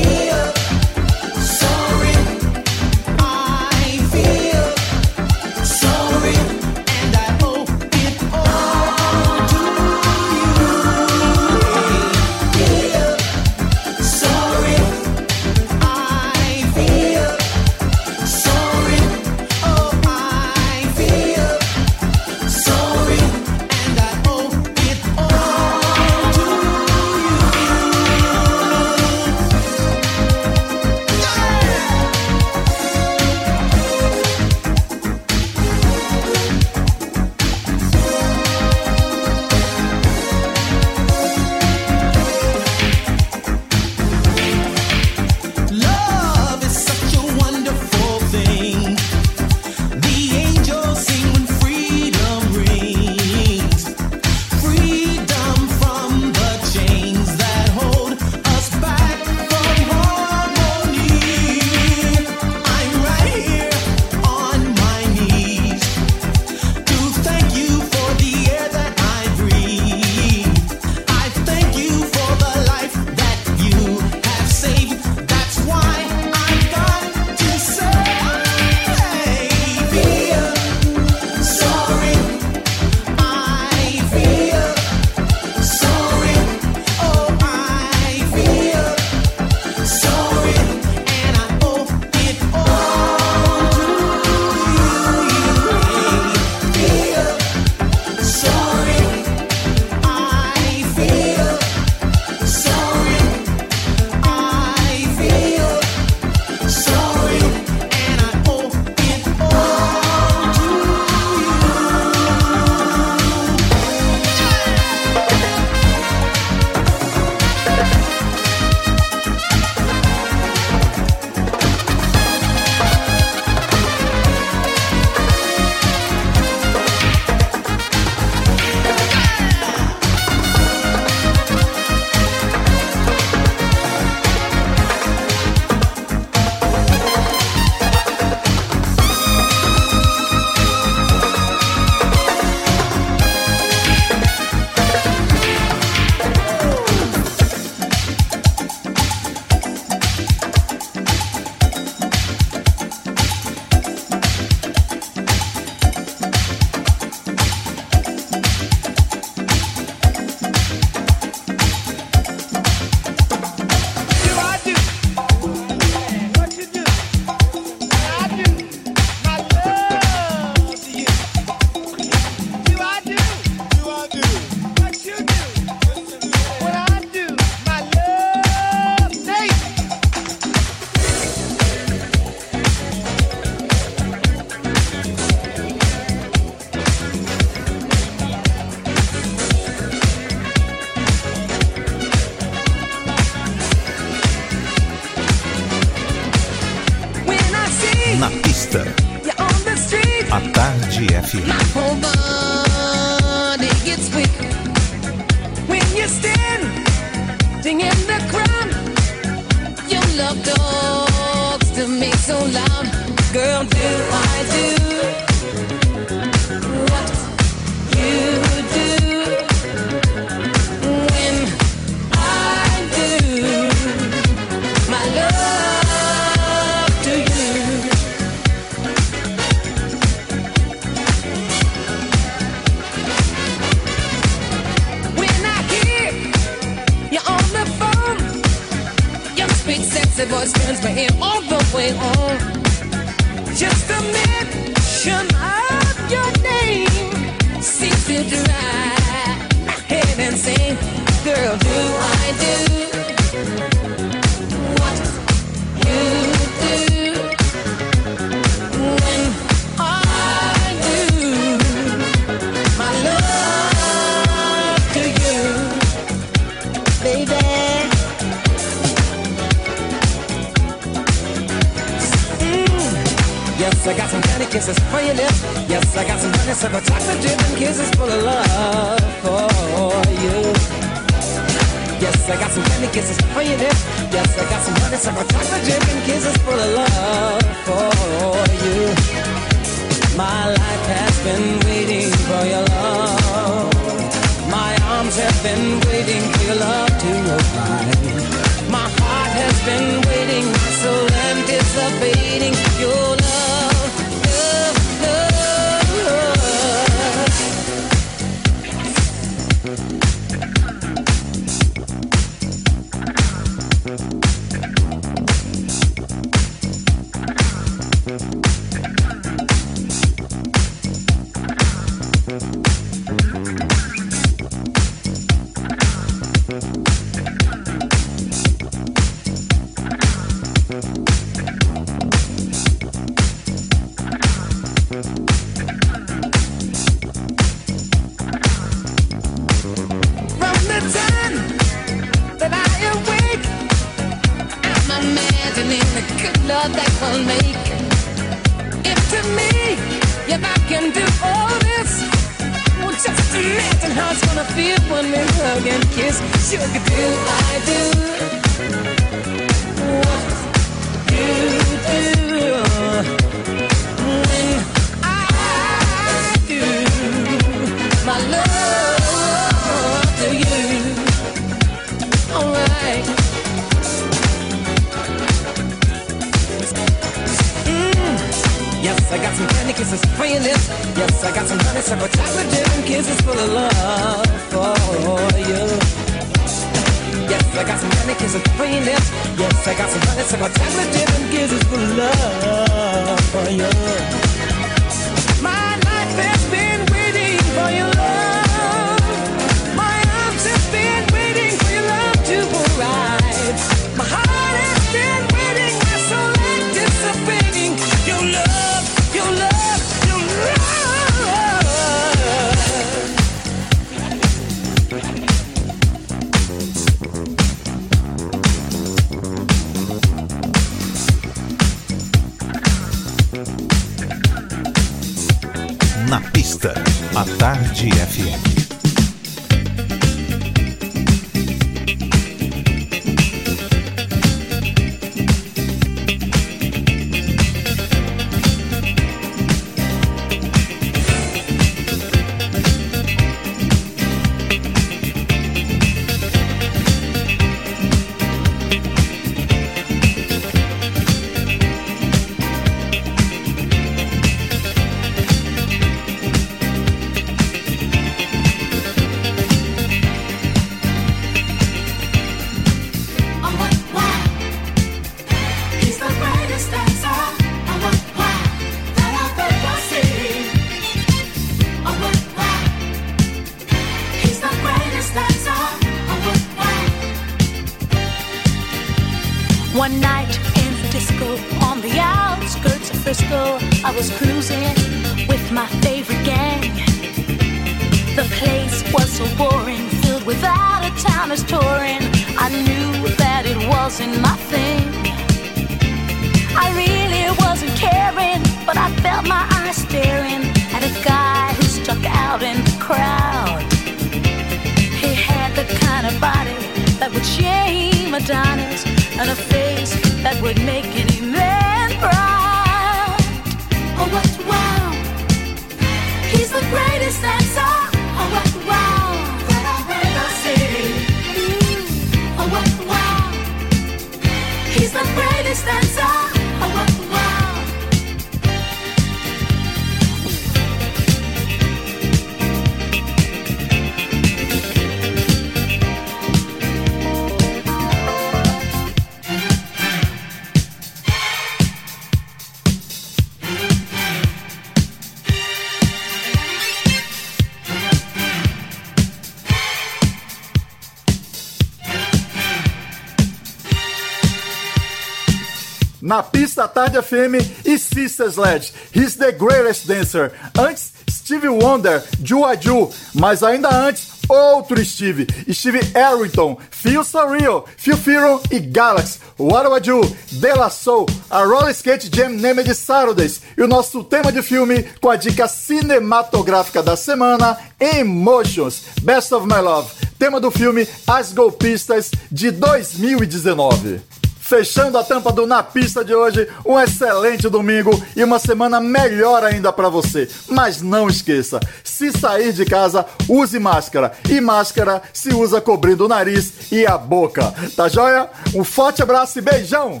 Na 556.08 556.22
pista 556.22 556.66
Tarde 556.66 557.02
FM 557.02 557.36
e 557.66 557.78
Sister 557.78 558.32
Sledge, 558.32 558.72
He's 558.96 559.14
the 559.16 559.30
Greatest 559.30 559.86
Dancer. 559.86 560.32
Antes, 560.58 560.94
Steve 561.10 561.50
Wonder, 561.50 562.02
Ju 562.24 562.46
a 562.46 562.54
Ju. 562.54 562.88
Mas 563.12 563.42
ainda 563.42 563.68
antes, 563.68 564.08
outro 564.26 564.82
Steve, 564.82 565.26
Steve 565.52 565.80
Arrington, 565.94 566.56
Phil 566.70 567.04
Surreal, 567.04 567.66
Phil 567.76 567.98
Fearon 567.98 568.40
e 568.50 568.58
Galaxy. 568.58 569.18
What 569.38 569.82
do? 569.82 570.00
De 570.32 570.54
La 570.54 570.70
Soul, 570.70 571.04
a 571.28 571.44
Roller 571.44 571.74
Skate 571.74 572.08
Jam 572.10 572.30
Name 572.30 572.64
Saturdays 572.74 573.42
e 573.54 573.62
o 573.62 573.68
nosso 573.68 574.02
tema 574.02 574.32
de 574.32 574.40
filme 574.40 574.84
com 575.02 575.10
a 575.10 575.16
dica 575.16 575.46
cinematográfica 575.46 576.82
da 576.82 576.96
semana, 576.96 577.58
Emotions, 577.78 578.84
Best 579.02 579.34
of 579.34 579.46
My 579.46 579.60
Love, 579.60 579.90
tema 580.18 580.40
do 580.40 580.50
filme 580.50 580.88
As 581.06 581.34
Golpistas 581.34 582.10
de 582.32 582.50
2019. 582.50 584.17
Fechando 584.48 584.96
a 584.96 585.04
tampa 585.04 585.30
do 585.30 585.46
Na 585.46 585.62
Pista 585.62 586.02
de 586.02 586.14
hoje, 586.14 586.48
um 586.64 586.80
excelente 586.80 587.50
domingo 587.50 588.02
e 588.16 588.24
uma 588.24 588.38
semana 588.38 588.80
melhor 588.80 589.44
ainda 589.44 589.70
pra 589.70 589.90
você. 589.90 590.26
Mas 590.48 590.80
não 590.80 591.06
esqueça, 591.06 591.60
se 591.84 592.10
sair 592.12 592.54
de 592.54 592.64
casa, 592.64 593.04
use 593.28 593.58
máscara. 593.58 594.10
E 594.26 594.40
máscara 594.40 595.02
se 595.12 595.34
usa 595.34 595.60
cobrindo 595.60 596.06
o 596.06 596.08
nariz 596.08 596.72
e 596.72 596.86
a 596.86 596.96
boca. 596.96 597.52
Tá 597.76 597.88
joia? 597.88 598.30
Um 598.54 598.64
forte 598.64 599.02
abraço 599.02 599.38
e 599.38 599.42
beijão! 599.42 600.00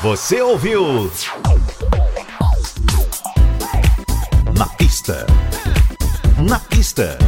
Você 0.00 0.40
ouviu? 0.40 1.12
Na 4.56 4.66
pista. 4.78 5.26
Na 6.48 6.58
pista. 6.60 7.18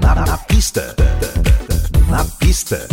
Na, 0.00 0.26
na 0.26 0.38
pista. 0.38 0.96
Na 2.08 2.24
pista. 2.40 2.88